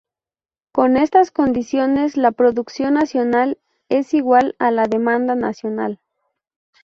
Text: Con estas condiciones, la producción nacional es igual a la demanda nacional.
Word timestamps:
Con 0.71 0.97
estas 0.97 1.29
condiciones, 1.29 2.17
la 2.17 2.31
producción 2.31 2.95
nacional 2.95 3.59
es 3.87 4.15
igual 4.15 4.55
a 4.57 4.71
la 4.71 4.85
demanda 4.85 5.35
nacional. 5.35 5.99